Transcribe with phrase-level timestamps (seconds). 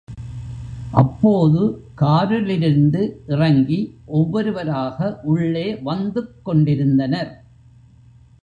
[0.91, 1.61] அப்போது
[1.97, 3.01] காருலிருந்து
[3.27, 3.79] இறங்கி
[4.05, 7.31] ஒவ்வொருவ ராக உள்ளே வந்துக் கொண்டிருந்தனர்.